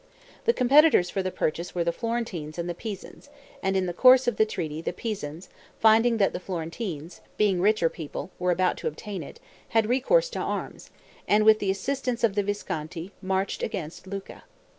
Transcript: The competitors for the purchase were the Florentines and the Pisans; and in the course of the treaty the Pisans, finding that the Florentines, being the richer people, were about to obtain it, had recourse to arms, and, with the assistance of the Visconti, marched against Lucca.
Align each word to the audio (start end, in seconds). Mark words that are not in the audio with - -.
The 0.45 0.53
competitors 0.53 1.11
for 1.11 1.21
the 1.21 1.29
purchase 1.29 1.75
were 1.75 1.83
the 1.83 1.91
Florentines 1.91 2.57
and 2.57 2.67
the 2.67 2.73
Pisans; 2.73 3.29
and 3.61 3.77
in 3.77 3.85
the 3.85 3.93
course 3.93 4.27
of 4.27 4.37
the 4.37 4.47
treaty 4.47 4.81
the 4.81 4.93
Pisans, 4.93 5.47
finding 5.79 6.17
that 6.17 6.33
the 6.33 6.39
Florentines, 6.39 7.21
being 7.37 7.57
the 7.57 7.61
richer 7.61 7.87
people, 7.87 8.31
were 8.39 8.49
about 8.49 8.77
to 8.77 8.87
obtain 8.87 9.21
it, 9.21 9.39
had 9.69 9.85
recourse 9.87 10.31
to 10.31 10.39
arms, 10.39 10.89
and, 11.27 11.45
with 11.45 11.59
the 11.59 11.69
assistance 11.69 12.23
of 12.23 12.33
the 12.33 12.41
Visconti, 12.41 13.11
marched 13.21 13.61
against 13.61 14.07
Lucca. 14.07 14.41